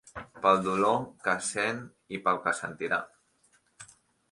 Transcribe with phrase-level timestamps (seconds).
[0.45, 0.97] Pel dolor
[1.27, 1.83] que sent
[2.19, 3.01] i pel que sentirà.